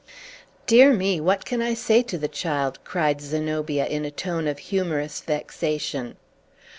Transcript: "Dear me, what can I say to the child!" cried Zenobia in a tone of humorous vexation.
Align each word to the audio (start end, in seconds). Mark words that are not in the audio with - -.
"Dear 0.65 0.93
me, 0.93 1.19
what 1.21 1.45
can 1.45 1.61
I 1.61 1.75
say 1.75 2.01
to 2.01 2.17
the 2.17 2.27
child!" 2.27 2.79
cried 2.83 3.21
Zenobia 3.21 3.85
in 3.85 4.03
a 4.03 4.09
tone 4.09 4.47
of 4.47 4.57
humorous 4.57 5.19
vexation. 5.21 6.17